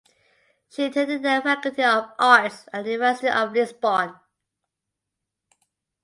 She 0.67 0.85
attended 0.85 1.21
the 1.21 1.41
Faculty 1.43 1.83
of 1.83 2.11
Arts 2.17 2.67
at 2.73 2.85
the 2.85 2.89
University 2.93 3.27
of 3.27 3.53
Lisbon. 3.53 4.15